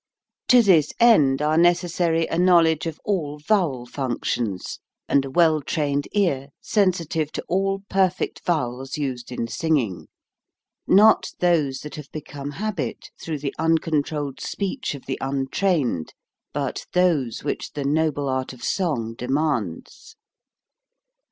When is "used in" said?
8.97-9.47